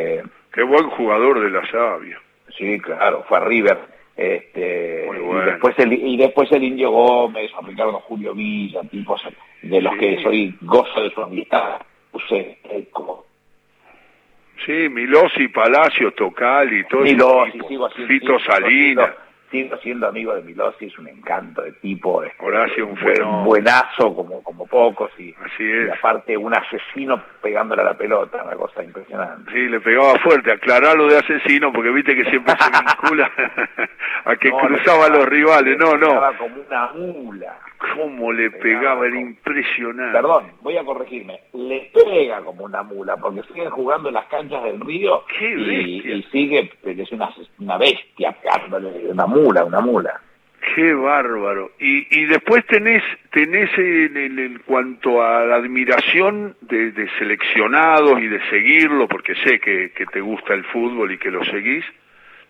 Qué 0.53 0.63
buen 0.63 0.89
jugador 0.91 1.41
de 1.41 1.51
la 1.51 1.71
Sabia. 1.71 2.21
Sí, 2.57 2.81
claro, 2.81 3.25
fue 3.29 3.39
a 3.39 3.41
River. 3.45 3.79
Este, 4.17 5.07
y, 5.07 5.45
después 5.45 5.79
el, 5.79 5.93
y 5.93 6.17
después 6.17 6.51
el 6.51 6.65
Indio 6.65 6.91
Gómez, 6.91 7.53
a 7.57 7.65
Ricardo 7.65 8.01
Julio 8.01 8.35
Villa, 8.35 8.81
tipos 8.91 9.23
de 9.63 9.81
los 9.81 9.97
que 9.97 10.21
soy 10.23 10.57
gozo 10.61 11.03
de 11.03 11.11
su 11.11 11.23
amistad. 11.23 11.81
Puse 12.11 12.59
como 12.91 13.29
Sí, 14.67 14.89
Milosi, 14.89 15.49
Palacio, 15.49 16.13
Tocal 16.13 16.73
y 16.73 16.85
todo 16.85 17.03
Milosi, 17.03 17.61
sigo 17.69 17.89
Fito 17.91 18.39
Salinas. 18.41 19.11
Sigo 19.51 19.77
siendo 19.79 20.09
amigo 20.09 20.35
de 20.35 20.43
Milosi, 20.43 20.87
es 20.87 20.99
un 20.99 21.09
encanto 21.09 21.63
de 21.63 21.73
tipo, 21.73 22.23
es 22.23 22.33
Horacio, 22.39 22.87
un 22.87 23.45
buenazo 23.45 24.15
como, 24.15 24.43
como 24.43 24.67
pocos 24.67 25.11
y, 25.19 25.35
Así 25.35 25.65
es. 25.71 25.89
y 25.89 25.91
aparte 25.91 26.37
un 26.37 26.55
asesino 26.55 27.23
pegándole 27.43 27.83
a 27.83 27.87
la 27.87 27.95
pelota, 27.97 28.43
una 28.45 28.57
cosa 28.57 28.83
impresionante. 28.83 29.51
Sí, 29.53 29.69
le 29.69 29.81
pegaba 29.81 30.15
fuerte, 30.21 30.53
aclaralo 30.53 31.07
de 31.09 31.19
asesino, 31.19 31.73
porque 31.73 31.91
viste 31.91 32.15
que 32.15 32.25
siempre 32.31 32.55
se 32.59 32.71
vincula 33.07 33.31
a 34.25 34.37
que 34.37 34.51
No, 34.51 34.59
cruzaba 34.59 35.09
le 35.09 35.15
a 35.15 35.19
los 35.19 35.27
rivales. 35.29 35.79
No, 35.79 35.97
no. 35.97 36.21
como 36.39 36.57
una 36.67 36.87
mula. 36.93 37.59
¿Cómo 37.95 38.33
le 38.33 38.51
pegaba? 38.51 39.07
Era 39.07 39.21
impresionante. 39.21 40.13
Perdón, 40.13 40.53
voy 40.63 40.77
a 40.77 40.85
corregirme. 40.85 41.41
Le 41.53 41.91
pega 41.95 42.41
como 42.43 42.65
una 42.65 42.83
mula, 42.83 43.17
porque 43.17 43.43
siguen 43.45 43.71
jugando 43.71 44.09
en 44.09 44.15
las 44.15 44.27
canchas 44.27 44.65
del 44.65 44.81
río 44.81 45.25
¡Qué 45.39 45.51
y, 45.57 46.13
y 46.13 46.23
sigue, 46.33 46.71
es 46.85 47.13
una, 47.13 47.31
una 47.61 47.79
bestia 47.79 48.37
una 49.09 49.27
mula, 49.27 49.65
una 49.65 49.81
mula. 49.81 50.21
Qué 50.75 50.93
bárbaro. 50.93 51.71
Y, 51.79 52.21
y 52.21 52.25
después 52.27 52.67
tenés, 52.67 53.03
tenés 53.31 53.71
en, 53.79 54.17
en- 54.17 54.39
en 54.41 54.59
cuanto 54.67 55.23
a 55.23 55.45
la 55.45 55.55
admiración 55.57 56.57
de, 56.63 56.91
de 56.91 57.09
seleccionados 57.19 58.21
y 58.21 58.27
de 58.27 58.41
seguirlo, 58.51 59.07
porque 59.09 59.35
sé 59.37 59.61
que, 59.61 59.93
que 59.93 60.05
te 60.07 60.21
gusta 60.21 60.55
el 60.55 60.65
fútbol 60.65 61.13
y 61.13 61.19
que 61.19 61.31
lo 61.31 61.45
seguís, 61.45 61.85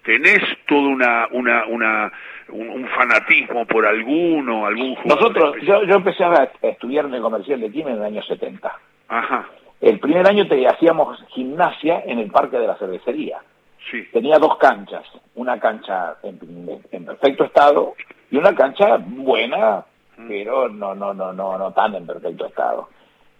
tenés 0.04 0.40
todo 0.66 0.88
una, 0.88 1.28
una, 1.32 1.66
una, 1.66 2.10
un, 2.50 2.68
un 2.68 2.88
fanatismo 2.88 3.66
por 3.66 3.86
alguno, 3.86 4.66
algún 4.66 4.94
jugador. 4.96 5.20
Nosotros, 5.20 5.56
yo, 5.62 5.82
yo 5.84 5.96
empecé 5.96 6.24
a 6.24 6.50
estudiar 6.62 7.04
en 7.06 7.14
el 7.14 7.22
comercial 7.22 7.60
de 7.60 7.70
Quilmes 7.70 7.94
en 7.94 8.00
el 8.00 8.06
año 8.06 8.22
70. 8.22 8.72
Ajá, 9.08 9.48
El 9.80 9.98
primer 10.00 10.26
año 10.26 10.46
te, 10.48 10.66
hacíamos 10.66 11.24
gimnasia 11.28 12.02
en 12.06 12.18
el 12.18 12.30
Parque 12.30 12.58
de 12.58 12.66
la 12.66 12.76
Cervecería. 12.76 13.38
sí. 13.90 14.04
Tenía 14.12 14.38
dos 14.38 14.56
canchas, 14.58 15.04
una 15.34 15.58
cancha 15.58 16.16
en, 16.22 16.38
en 16.90 17.04
perfecto 17.04 17.44
estado 17.44 17.94
y 18.30 18.36
una 18.36 18.54
cancha 18.54 18.98
buena, 18.98 19.84
pero 20.26 20.68
no, 20.68 20.94
no, 20.94 21.14
no, 21.14 21.32
no, 21.32 21.56
no 21.56 21.72
tan 21.72 21.94
en 21.94 22.06
perfecto 22.06 22.46
estado. 22.46 22.88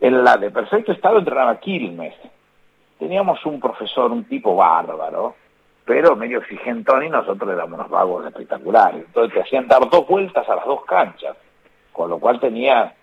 En 0.00 0.22
la 0.24 0.36
de 0.36 0.50
perfecto 0.50 0.92
estado 0.92 1.18
entrenaba 1.18 1.58
Quilmes. 1.58 2.14
Teníamos 2.98 3.44
un 3.46 3.60
profesor, 3.60 4.10
un 4.12 4.24
tipo 4.24 4.56
bárbaro, 4.56 5.34
pero 5.88 6.14
medio 6.14 6.40
exigentón 6.40 7.02
y 7.02 7.09
nosotros 7.09 7.50
éramos 7.50 7.78
unos 7.78 7.88
vagos 7.88 8.26
espectaculares. 8.26 9.07
Entonces 9.07 9.33
te 9.33 9.40
hacían 9.40 9.66
dar 9.66 9.88
dos 9.88 10.07
vueltas 10.07 10.47
a 10.47 10.57
las 10.57 10.66
dos 10.66 10.85
canchas, 10.85 11.35
con 11.95 12.11
lo 12.11 12.18
cual 12.18 12.38
tenía 12.38 12.95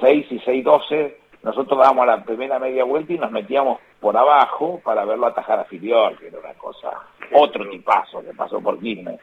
6 0.00 0.26
y 0.30 0.38
6, 0.38 0.64
12. 0.64 1.18
Nosotros 1.42 1.78
dábamos 1.78 2.06
la 2.06 2.24
primera 2.24 2.58
media 2.58 2.84
vuelta 2.84 3.12
y 3.12 3.18
nos 3.18 3.30
metíamos 3.30 3.78
por 4.00 4.16
abajo 4.16 4.80
para 4.82 5.04
verlo 5.04 5.26
atajar 5.26 5.58
a 5.60 5.64
Filior, 5.64 6.16
que 6.16 6.28
era 6.28 6.38
una 6.38 6.54
cosa, 6.54 6.90
otro 7.32 7.68
tipazo 7.68 8.22
que 8.22 8.32
pasó 8.32 8.58
por 8.62 8.80
Quilmes. 8.80 9.20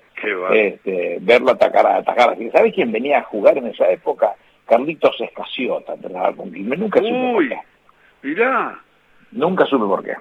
Este, 0.54 1.18
verlo 1.20 1.52
atacar 1.54 1.88
a 1.88 1.98
atacar 1.98 2.30
a 2.30 2.36
Quilmes. 2.36 2.54
¿Sabes 2.54 2.72
quién 2.76 2.92
venía 2.92 3.18
a 3.18 3.24
jugar 3.24 3.58
en 3.58 3.66
esa 3.66 3.90
época? 3.90 4.36
Carlitos 4.68 5.20
Escaciota, 5.20 5.94
entrenador 5.96 6.36
con 6.36 6.54
Quilmes. 6.54 6.78
Nunca 6.78 7.00
supe 7.00 7.10
por 7.10 7.36
Uy, 7.42 7.50
qué. 7.50 7.60
mirá, 8.22 8.80
Nunca 9.32 9.66
supe 9.66 9.86
por 9.88 10.04
qué. 10.04 10.14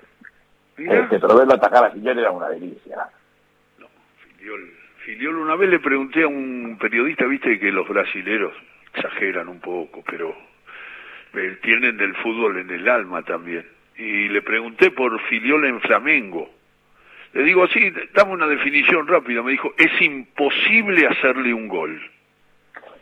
Este, 0.76 1.18
pero 1.18 1.37
verlo 1.37 1.54
atacar 1.54 1.85
a 1.87 1.90
Filior 1.90 2.18
era 2.18 2.30
una 2.30 2.49
delicia. 2.49 3.09
Filiol. 4.37 4.73
Filiol, 5.04 5.37
una 5.37 5.56
vez 5.56 5.71
le 5.71 5.78
pregunté 5.78 6.25
a 6.25 6.28
un 6.28 6.76
periodista, 6.80 7.25
viste 7.26 7.59
que 7.59 7.73
los 7.73 7.88
brasileros 7.88 8.52
exageran 8.95 9.49
un 9.49 9.61
poco, 9.61 10.02
pero 10.06 10.35
eh, 11.35 11.59
tienen 11.62 11.97
del 11.97 12.14
fútbol 12.16 12.59
en 12.59 12.71
el 12.71 12.88
alma 12.88 13.23
también. 13.23 13.66
Y 13.97 14.28
le 14.28 14.42
pregunté 14.42 14.90
por 14.90 15.18
Filiol 15.23 15.64
en 15.64 15.80
Flamengo. 15.80 16.50
Le 17.33 17.42
digo 17.45 17.64
así, 17.64 17.92
dame 18.14 18.33
una 18.33 18.47
definición 18.47 19.06
rápida. 19.06 19.42
Me 19.42 19.52
dijo, 19.52 19.73
es 19.78 20.02
imposible 20.02 21.06
hacerle 21.06 21.54
un 21.54 21.68
gol. 21.68 22.00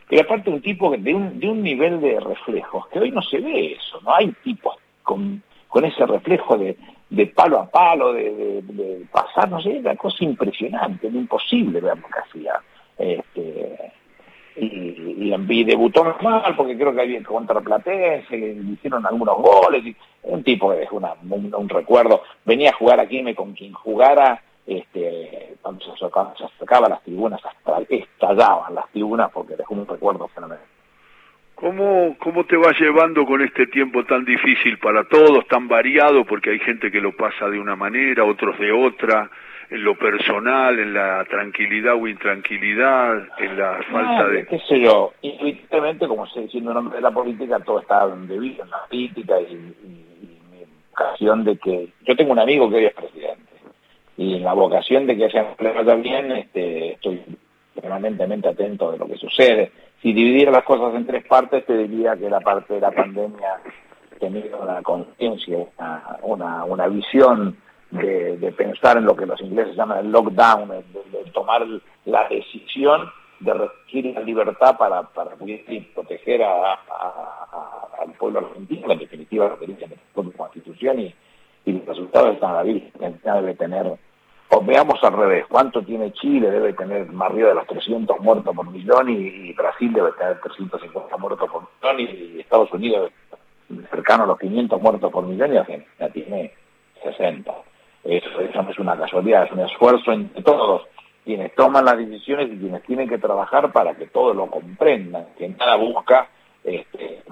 Y 0.09 0.19
aparte 0.19 0.49
un 0.49 0.61
tipo 0.61 0.95
de 0.95 1.13
un, 1.13 1.39
de 1.39 1.47
un 1.47 1.63
nivel 1.63 1.99
de 1.99 2.19
reflejos, 2.19 2.87
que 2.89 2.99
hoy 2.99 3.11
no 3.11 3.21
se 3.21 3.39
ve 3.39 3.73
eso, 3.73 3.99
no 4.01 4.15
hay 4.15 4.31
tipos 4.43 4.75
con, 5.03 5.41
con 5.67 5.83
ese 5.83 6.05
reflejo 6.05 6.57
de, 6.57 6.77
de 7.09 7.27
palo 7.27 7.59
a 7.59 7.69
palo, 7.69 8.13
de, 8.13 9.05
pasar, 9.11 9.49
no 9.49 9.61
sé, 9.61 9.79
una 9.79 9.95
cosa 9.95 10.23
impresionante, 10.23 11.07
era 11.07 11.15
imposible 11.15 11.79
ver 11.79 11.97
lo 11.97 12.07
que 12.07 12.19
hacía. 12.19 12.61
Este, 12.97 13.91
y, 14.57 15.33
y, 15.33 15.63
debutó 15.63 16.03
mal 16.21 16.55
porque 16.55 16.77
creo 16.77 16.93
que 16.93 17.01
había 17.01 17.23
contra 17.23 17.61
Platense, 17.61 18.37
hicieron 18.37 19.05
algunos 19.05 19.37
goles, 19.37 19.85
y, 19.85 19.95
un 20.23 20.43
tipo 20.43 20.71
que 20.71 20.77
dejó 20.77 20.97
un, 20.97 21.53
un 21.53 21.69
recuerdo, 21.69 22.21
venía 22.45 22.71
a 22.71 22.75
jugar 22.75 22.99
aquí 22.99 23.21
me 23.21 23.35
con 23.35 23.53
quien 23.53 23.73
jugara, 23.73 24.41
este, 24.65 25.55
cuando 25.61 25.85
se 25.85 25.91
acercaba, 25.91 26.33
se 26.37 26.45
acercaba 26.45 26.89
las 26.89 27.03
tribunas, 27.03 27.39
estallaban 27.89 28.73
las 28.73 28.89
tribunas 28.91 29.31
porque 29.31 29.55
dejó 29.55 29.73
un 29.75 29.87
recuerdo 29.87 30.27
fenomenal. 30.29 30.65
¿Cómo, 31.55 32.17
¿Cómo 32.19 32.43
te 32.45 32.57
vas 32.57 32.77
llevando 32.79 33.25
con 33.25 33.41
este 33.41 33.67
tiempo 33.67 34.03
tan 34.03 34.25
difícil 34.25 34.77
para 34.77 35.05
todos, 35.05 35.47
tan 35.47 35.67
variado, 35.67 36.25
porque 36.25 36.49
hay 36.51 36.59
gente 36.59 36.91
que 36.91 36.99
lo 36.99 37.15
pasa 37.15 37.49
de 37.49 37.59
una 37.59 37.75
manera, 37.77 38.25
otros 38.25 38.59
de 38.59 38.71
otra, 38.73 39.29
en 39.69 39.83
lo 39.83 39.97
personal, 39.97 40.77
en 40.77 40.93
la 40.93 41.23
tranquilidad 41.29 41.95
o 41.95 42.07
intranquilidad, 42.07 43.25
en 43.39 43.57
la 43.57 43.81
falta 43.89 44.25
Ah, 44.25 44.27
de... 44.27 44.45
qué 44.47 44.59
sé 44.67 44.81
yo, 44.81 45.13
intuitivamente, 45.21 46.07
como 46.07 46.27
sé, 46.27 46.47
siendo 46.49 46.71
un 46.71 46.77
hombre 46.77 46.97
de 46.97 47.01
la 47.01 47.11
política, 47.11 47.59
todo 47.61 47.79
está 47.79 48.05
debido 48.07 48.63
en 48.65 48.69
la 48.69 48.85
política 48.89 49.39
y, 49.39 49.53
y- 49.53 49.75
y 50.23 50.39
mi 50.51 50.65
vocación 50.91 51.45
de 51.45 51.57
que... 51.57 51.87
Yo 52.05 52.15
tengo 52.17 52.33
un 52.33 52.39
amigo 52.39 52.69
que 52.69 52.75
hoy 52.75 52.85
es 52.85 52.93
presidente 52.93 53.53
y 54.17 54.35
en 54.35 54.43
la 54.43 54.53
vocación 54.53 55.07
de 55.07 55.15
que 55.17 55.25
haya 55.25 55.49
empleo 55.49 55.85
también 55.85 56.31
este, 56.33 56.93
estoy 56.93 57.21
permanentemente 57.73 58.49
atento 58.49 58.91
de 58.91 58.97
lo 58.97 59.07
que 59.07 59.17
sucede. 59.17 59.71
Si 60.05 60.13
dividiera 60.13 60.51
las 60.51 60.63
cosas 60.65 60.93
en 60.93 61.07
tres 61.07 61.25
partes, 61.25 61.65
te 61.65 61.75
diría 61.75 62.15
que 62.15 62.29
la 62.29 62.39
parte 62.39 62.75
de 62.75 62.79
la 62.79 62.91
pandemia 62.91 63.59
tenía 64.19 64.55
una 64.55 64.83
conciencia, 64.83 65.65
una, 66.21 66.63
una, 66.63 66.87
visión 66.87 67.57
de, 67.89 68.53
pensar 68.55 68.97
en 68.97 69.05
lo 69.05 69.15
que 69.15 69.25
los 69.25 69.41
ingleses 69.41 69.75
llaman 69.75 70.05
el 70.05 70.11
lockdown, 70.11 70.69
de, 70.69 71.31
tomar 71.33 71.65
la 72.05 72.27
decisión 72.29 73.09
de 73.39 73.51
restringir 73.55 74.13
la 74.13 74.21
libertad 74.21 74.77
para, 74.77 75.01
para 75.01 75.31
proteger 75.95 76.43
a- 76.43 76.73
al 77.99 78.11
pueblo 78.19 78.41
argentino, 78.41 78.91
en 78.91 78.99
definitiva 78.99 79.47
lo 79.47 79.57
que 79.57 79.65
dice 79.65 79.87
la 79.87 80.23
Constitución, 80.37 80.99
y, 80.99 81.15
y 81.65 81.71
los 81.71 81.85
resultados 81.87 82.35
están 82.35 82.51
a 82.51 82.57
la 82.57 82.61
vista. 82.63 82.89
Argentina 82.99 83.35
debe 83.37 83.55
tener, 83.55 83.97
o 84.49 84.61
veamos 84.61 85.03
al 85.03 85.13
revés, 85.13 85.45
¿cuánto 85.49 85.81
tiene 85.81 86.13
Chile? 86.13 86.51
Debe 86.51 86.73
tener 86.73 87.07
más 87.11 87.31
arriba 87.31 87.49
de 87.49 87.55
los 87.55 87.67
300 87.67 88.19
muertos 88.19 88.55
por 88.55 88.69
millón 88.69 89.09
y, 89.09 89.53
Brasil 89.53 89.91
debe 89.91 90.11
tener 90.13 90.39
350 90.41 91.17
muertos 91.17 91.49
por 91.49 91.63
millón 91.63 91.99
y, 91.99 92.39
Estados 92.39 92.71
Unidos 92.71 93.11
cercano 93.89 94.23
a 94.23 94.27
los 94.27 94.39
500 94.39 94.81
muertos 94.81 95.11
por 95.11 95.25
millón 95.25 95.53
y 95.53 95.57
Argentina 95.57 96.09
tiene 96.09 96.53
60. 97.03 97.51
Eso, 98.03 98.39
eso 98.39 98.61
no 98.61 98.69
es 98.69 98.79
una 98.79 98.95
casualidad, 98.95 99.45
es 99.45 99.51
un 99.51 99.61
esfuerzo 99.61 100.11
entre 100.11 100.43
todos, 100.43 100.83
quienes 101.23 101.55
toman 101.55 101.85
las 101.85 101.97
decisiones 101.97 102.51
y 102.51 102.57
quienes 102.59 102.83
tienen 102.83 103.09
que 103.09 103.17
trabajar 103.17 103.71
para 103.71 103.95
que 103.95 104.05
todos 104.05 104.35
lo 104.35 104.45
comprendan, 104.45 105.25
que 105.37 105.49
nada 105.49 105.75
busca 105.75 106.29
este, 106.63 107.23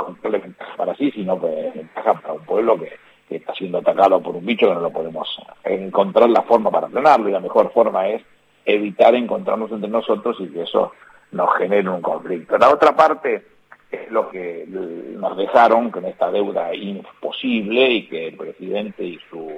para 0.78 0.96
sí, 0.96 1.12
sino 1.12 1.40
que 1.40 1.86
para 1.94 2.34
un 2.34 2.46
pueblo 2.46 2.80
que, 2.80 2.92
que 3.34 3.40
está 3.40 3.54
siendo 3.56 3.80
atacado 3.80 4.22
por 4.22 4.36
un 4.36 4.46
bicho 4.46 4.68
que 4.68 4.76
no 4.76 4.80
lo 4.80 4.92
podemos 4.92 5.28
encontrar 5.64 6.30
la 6.30 6.44
forma 6.44 6.70
para 6.70 6.88
frenarlo 6.88 7.28
y 7.28 7.32
la 7.32 7.40
mejor 7.40 7.72
forma 7.74 8.08
es 8.08 8.22
evitar 8.64 9.16
encontrarnos 9.16 9.72
entre 9.72 9.90
nosotros 9.90 10.38
y 10.40 10.50
que 10.50 10.62
eso 10.62 10.92
nos 11.32 11.52
genere 11.58 11.90
un 11.90 12.04
conflicto. 12.04 12.60
La 12.60 12.72
otra 12.72 12.96
parte 12.96 13.44
es 13.90 14.12
lo 14.12 14.30
que 14.30 14.66
nos 14.68 15.36
dejaron 15.36 15.90
con 15.90 16.06
esta 16.06 16.30
deuda 16.30 16.76
imposible 16.76 17.90
y 17.90 18.08
que 18.08 18.28
el 18.28 18.38
presidente 18.38 19.04
y 19.04 19.20
su 19.32 19.52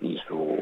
y 0.00 0.18
su 0.28 0.56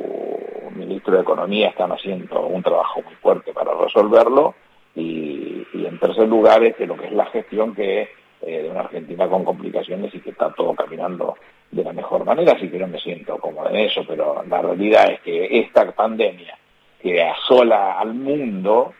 ministro 0.74 1.16
de 1.16 1.22
Economía 1.22 1.68
están 1.68 1.92
haciendo 1.92 2.46
un 2.46 2.62
trabajo 2.62 3.02
muy 3.02 3.14
fuerte 3.16 3.52
para 3.52 3.74
resolverlo 3.74 4.54
y, 4.94 5.66
y 5.74 5.84
en 5.86 5.98
tercer 5.98 6.28
lugar 6.28 6.64
es 6.64 6.78
de 6.78 6.86
lo 6.86 6.96
que 6.96 7.08
es 7.08 7.12
la 7.12 7.26
gestión 7.26 7.74
que 7.74 8.08
eh, 8.44 8.62
de 8.62 8.70
una 8.70 8.80
Argentina 8.80 9.28
con 9.28 9.44
complicaciones 9.44 10.14
y 10.14 10.20
que 10.20 10.30
está 10.30 10.50
todo 10.54 10.74
caminando 10.74 11.36
de 11.72 11.82
la 11.82 11.92
mejor 11.92 12.24
manera, 12.24 12.52
así 12.52 12.68
que 12.68 12.78
no 12.78 12.86
me 12.86 13.00
siento 13.00 13.38
cómodo 13.38 13.70
en 13.70 13.76
eso, 13.76 14.04
pero 14.06 14.44
la 14.46 14.60
realidad 14.60 15.10
es 15.10 15.20
que 15.20 15.58
esta 15.60 15.90
pandemia 15.90 16.56
que 17.00 17.20
asola 17.22 17.98
al 17.98 18.14
mundo, 18.14 18.92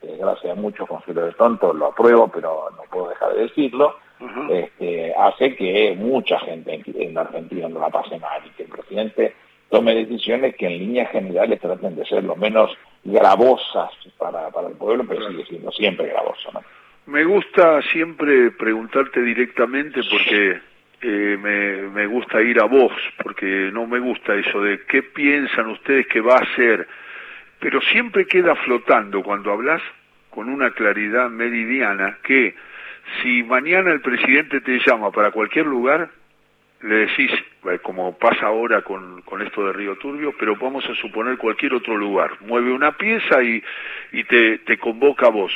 que 0.00 0.16
gracias 0.16 0.56
a 0.56 0.60
muchos 0.60 0.88
consuelo 0.88 1.26
de 1.26 1.32
tonto 1.32 1.72
lo 1.72 1.86
apruebo, 1.86 2.28
pero 2.28 2.70
no 2.76 2.82
puedo 2.90 3.10
dejar 3.10 3.34
de 3.34 3.42
decirlo, 3.42 3.96
este, 4.50 5.14
hace 5.14 5.54
que 5.54 5.94
mucha 5.98 6.38
gente 6.40 6.74
en, 6.74 6.82
en 6.96 7.14
la 7.14 7.22
Argentina 7.22 7.68
no 7.68 7.78
la 7.78 7.90
pase 7.90 8.18
mal 8.18 8.40
y 8.46 8.50
que 8.50 8.62
el 8.62 8.70
presidente 8.70 9.34
tome 9.68 9.94
decisiones 9.94 10.56
que 10.56 10.66
en 10.66 10.78
líneas 10.78 11.10
generales 11.10 11.60
traten 11.60 11.94
de 11.94 12.06
ser 12.06 12.24
lo 12.24 12.36
menos 12.36 12.70
gravosas 13.04 13.90
para, 14.16 14.48
para 14.50 14.68
el 14.68 14.74
pueblo, 14.74 15.04
pero 15.06 15.28
sigue 15.28 15.44
siendo 15.44 15.70
siempre 15.72 16.08
gravoso. 16.08 16.50
¿no? 16.52 16.62
Me 17.06 17.24
gusta 17.24 17.82
siempre 17.92 18.50
preguntarte 18.52 19.20
directamente 19.20 20.00
porque 20.10 20.60
eh, 21.06 21.90
me, 21.92 22.06
gusta 22.06 22.40
ir 22.40 22.58
a 22.60 22.64
vos, 22.64 22.92
porque 23.22 23.70
no 23.72 23.86
me 23.86 23.98
gusta 23.98 24.34
eso 24.34 24.62
de 24.62 24.80
qué 24.86 25.02
piensan 25.02 25.68
ustedes 25.68 26.06
que 26.06 26.20
va 26.20 26.36
a 26.36 26.56
ser 26.56 26.88
pero 27.64 27.80
siempre 27.80 28.26
queda 28.26 28.54
flotando 28.56 29.22
cuando 29.22 29.50
hablas 29.50 29.80
con 30.28 30.50
una 30.50 30.72
claridad 30.72 31.30
meridiana 31.30 32.18
que 32.22 32.54
si 33.22 33.42
mañana 33.42 33.90
el 33.90 34.02
presidente 34.02 34.60
te 34.60 34.80
llama 34.80 35.10
para 35.10 35.30
cualquier 35.30 35.64
lugar, 35.64 36.10
le 36.82 36.94
decís, 37.06 37.30
eh, 37.70 37.78
como 37.82 38.18
pasa 38.18 38.46
ahora 38.46 38.82
con, 38.82 39.22
con 39.22 39.40
esto 39.40 39.64
de 39.66 39.72
Río 39.72 39.96
Turbio, 39.96 40.34
pero 40.38 40.56
vamos 40.56 40.84
a 40.84 40.94
suponer 40.96 41.38
cualquier 41.38 41.72
otro 41.72 41.96
lugar, 41.96 42.32
mueve 42.40 42.70
una 42.70 42.92
pieza 42.98 43.42
y, 43.42 43.62
y 44.12 44.24
te, 44.24 44.58
te 44.58 44.76
convoca 44.76 45.28
a 45.28 45.30
vos. 45.30 45.52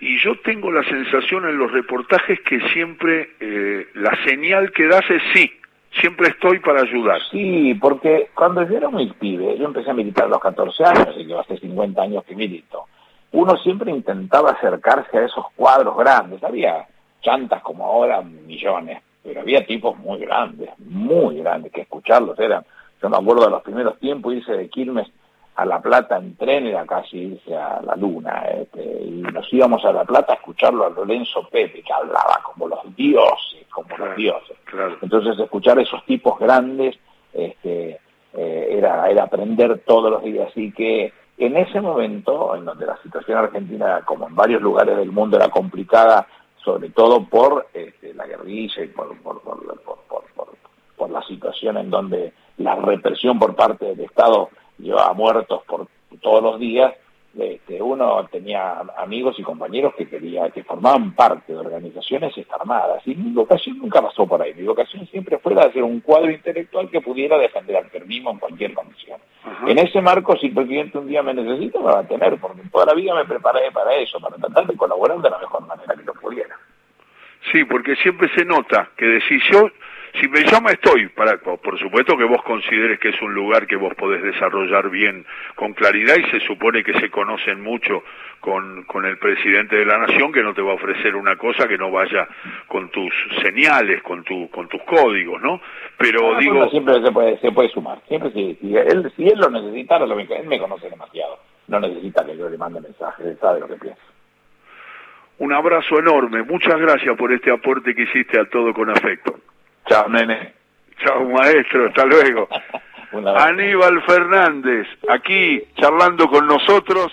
Y 0.00 0.18
yo 0.18 0.38
tengo 0.40 0.70
la 0.70 0.84
sensación 0.84 1.48
en 1.48 1.58
los 1.58 1.72
reportajes 1.72 2.40
que 2.40 2.60
siempre 2.72 3.30
eh, 3.40 3.86
la 3.94 4.12
señal 4.24 4.72
que 4.72 4.86
das 4.86 5.08
es 5.08 5.22
sí, 5.32 5.50
siempre 6.00 6.28
estoy 6.28 6.58
para 6.58 6.82
ayudar. 6.82 7.20
Sí, 7.30 7.74
porque 7.80 8.28
cuando 8.34 8.62
yo 8.68 8.76
era 8.76 8.90
muy 8.90 9.10
pibe, 9.12 9.56
yo 9.58 9.64
empecé 9.64 9.90
a 9.90 9.94
militar 9.94 10.26
a 10.26 10.28
los 10.28 10.40
14 10.40 10.84
años, 10.84 11.14
y 11.16 11.26
yo 11.26 11.40
hace 11.40 11.58
50 11.58 12.02
años 12.02 12.24
que 12.24 12.34
milito, 12.34 12.84
uno 13.32 13.56
siempre 13.58 13.90
intentaba 13.90 14.50
acercarse 14.50 15.18
a 15.18 15.24
esos 15.24 15.46
cuadros 15.56 15.96
grandes, 15.96 16.42
había 16.44 16.86
chantas 17.22 17.62
como 17.62 17.84
ahora 17.84 18.22
millones, 18.22 19.02
pero 19.22 19.40
había 19.40 19.66
tipos 19.66 19.96
muy 19.98 20.18
grandes, 20.20 20.70
muy 20.78 21.38
grandes, 21.38 21.72
que 21.72 21.82
escucharlos 21.82 22.38
eran, 22.38 22.64
yo 23.02 23.08
me 23.08 23.16
acuerdo 23.16 23.44
de 23.46 23.50
los 23.50 23.62
primeros 23.62 23.98
tiempos, 23.98 24.34
irse 24.34 24.52
de 24.52 24.68
Quilmes 24.68 25.08
a 25.56 25.64
La 25.64 25.80
Plata 25.80 26.18
en 26.18 26.36
tren 26.36 26.66
era 26.66 26.84
casi 26.84 27.18
irse 27.18 27.56
a 27.56 27.80
la 27.80 27.96
luna, 27.96 28.44
este, 28.48 28.82
y 28.82 29.22
nos 29.22 29.50
íbamos 29.52 29.84
a 29.84 29.92
La 29.92 30.04
Plata 30.04 30.34
a 30.34 30.36
escucharlo 30.36 30.84
a 30.84 30.90
Lorenzo 30.90 31.48
Pepe, 31.50 31.82
que 31.82 31.92
hablaba 31.92 32.40
como 32.44 32.68
los 32.68 32.94
dioses, 32.94 33.66
como 33.70 33.88
los 33.96 34.14
dioses. 34.16 34.56
Entonces 35.00 35.38
escuchar 35.38 35.78
a 35.78 35.82
esos 35.82 36.04
tipos 36.04 36.38
grandes 36.38 36.96
este, 37.32 38.00
eh, 38.34 38.68
era, 38.70 39.08
era 39.08 39.24
aprender 39.24 39.82
todos 39.86 40.10
los 40.10 40.22
días, 40.22 40.48
así 40.50 40.72
que 40.72 41.12
en 41.38 41.56
ese 41.56 41.80
momento, 41.80 42.54
en 42.56 42.64
donde 42.64 42.86
la 42.86 42.96
situación 43.02 43.38
argentina, 43.38 44.02
como 44.04 44.26
en 44.26 44.34
varios 44.34 44.62
lugares 44.62 44.96
del 44.96 45.12
mundo, 45.12 45.36
era 45.36 45.48
complicada, 45.48 46.26
sobre 46.62 46.90
todo 46.90 47.24
por 47.24 47.68
este, 47.74 48.14
la 48.14 48.26
guerrilla 48.26 48.82
y 48.82 48.88
por, 48.88 49.16
por, 49.18 49.40
por, 49.42 49.58
por, 50.96 51.10
la 51.10 51.22
situación 51.22 51.78
en 51.78 51.88
donde 51.88 52.32
la 52.58 52.74
represión 52.74 53.38
por 53.38 53.54
parte 53.54 53.86
del 53.86 54.00
Estado 54.00 54.50
llevaba 54.78 55.12
muertos 55.12 55.62
por 55.64 55.88
todos 56.20 56.42
los 56.42 56.60
días, 56.60 56.94
este, 57.38 57.82
uno 57.82 58.26
tenía 58.32 58.80
amigos 58.96 59.38
y 59.38 59.42
compañeros 59.42 59.94
que 59.94 60.08
quería, 60.08 60.48
que 60.50 60.64
formaban 60.64 61.14
parte 61.14 61.52
de 61.52 61.58
organizaciones 61.58 62.32
armadas, 62.50 63.02
y 63.06 63.14
mi 63.14 63.30
vocación 63.32 63.78
nunca 63.78 64.00
pasó 64.00 64.26
por 64.26 64.40
ahí, 64.40 64.54
mi 64.54 64.62
vocación 64.62 65.06
siempre 65.08 65.38
fue 65.38 65.54
de 65.54 65.60
hacer 65.60 65.82
un 65.82 66.00
cuadro 66.00 66.30
intelectual 66.30 66.88
que 66.90 67.02
pudiera 67.02 67.36
defender 67.36 67.76
al 67.76 67.88
peronismo 67.88 68.30
en 68.30 68.38
cualquier 68.38 68.72
condición. 68.72 69.20
En 69.66 69.78
ese 69.78 70.00
marco, 70.00 70.36
si 70.38 70.46
el 70.46 70.54
presidente 70.54 70.98
un 70.98 71.08
día 71.08 71.22
me 71.22 71.34
necesita, 71.34 71.78
me 71.78 71.84
va 71.84 71.98
a 72.00 72.08
tener, 72.08 72.38
porque 72.40 72.62
toda 72.72 72.86
la 72.86 72.94
vida 72.94 73.14
me 73.14 73.26
preparé 73.26 73.70
para 73.70 73.94
eso, 73.96 74.18
para 74.18 74.36
tratar 74.36 74.66
de 74.66 74.76
colaborar 74.76 75.18
de 75.20 75.30
la 75.30 75.38
mejor 75.38 75.66
manera 75.66 75.94
que 75.94 76.04
lo 76.04 76.14
pudiera. 76.14 76.56
Sí, 77.52 77.64
porque 77.64 77.96
siempre 77.96 78.28
se 78.34 78.44
nota 78.44 78.90
que 78.96 79.04
decís 79.04 79.42
yo, 79.52 79.70
si 80.20 80.28
me 80.28 80.42
llama 80.44 80.70
estoy, 80.70 81.08
para, 81.08 81.38
por 81.38 81.78
supuesto 81.78 82.16
que 82.16 82.24
vos 82.24 82.42
consideres 82.42 82.98
que 82.98 83.10
es 83.10 83.22
un 83.22 83.34
lugar 83.34 83.66
que 83.66 83.76
vos 83.76 83.94
podés 83.94 84.22
desarrollar 84.22 84.90
bien 84.90 85.24
con 85.54 85.74
claridad 85.74 86.16
y 86.16 86.30
se 86.30 86.40
supone 86.40 86.82
que 86.82 86.98
se 87.00 87.10
conocen 87.10 87.62
mucho 87.62 88.02
con, 88.40 88.84
con 88.84 89.04
el 89.04 89.18
presidente 89.18 89.76
de 89.76 89.84
la 89.84 89.98
nación 89.98 90.32
que 90.32 90.42
no 90.42 90.54
te 90.54 90.62
va 90.62 90.72
a 90.72 90.76
ofrecer 90.76 91.16
una 91.16 91.36
cosa 91.36 91.66
que 91.66 91.78
no 91.78 91.90
vaya 91.90 92.28
con 92.68 92.90
tus 92.90 93.12
señales, 93.42 94.02
con 94.02 94.24
tu, 94.24 94.48
con 94.50 94.68
tus 94.68 94.82
códigos, 94.82 95.40
¿no? 95.42 95.60
Pero 95.98 96.34
ah, 96.34 96.38
digo... 96.38 96.68
siempre 96.70 96.94
se 97.02 97.12
puede, 97.12 97.38
se 97.38 97.52
puede 97.52 97.68
sumar, 97.70 98.00
siempre 98.08 98.30
si, 98.32 98.54
si, 98.60 98.76
él, 98.76 99.12
si 99.16 99.26
él 99.26 99.38
lo 99.38 99.50
necesitara, 99.50 100.06
lo, 100.06 100.18
él 100.18 100.46
me 100.46 100.58
conoce 100.58 100.88
demasiado, 100.88 101.38
no 101.68 101.80
necesita 101.80 102.24
que 102.24 102.36
yo 102.36 102.48
le 102.48 102.58
mande 102.58 102.80
mensajes, 102.80 103.26
él 103.26 103.38
sabe 103.40 103.60
lo 103.60 103.68
que 103.68 103.76
piensa. 103.76 104.02
Un 105.38 105.52
abrazo 105.52 105.98
enorme. 105.98 106.42
Muchas 106.44 106.80
gracias 106.80 107.14
por 107.16 107.30
este 107.30 107.50
aporte 107.50 107.94
que 107.94 108.02
hiciste 108.02 108.40
a 108.40 108.46
todo 108.46 108.72
con 108.72 108.88
afecto. 108.88 109.38
Chao, 109.88 110.08
nene. 110.08 110.52
Chao, 111.04 111.24
maestro. 111.24 111.88
Hasta 111.88 112.04
luego. 112.04 112.48
Aníbal 113.12 114.02
Fernández, 114.02 114.86
aquí 115.08 115.62
charlando 115.76 116.28
con 116.28 116.46
nosotros. 116.46 117.12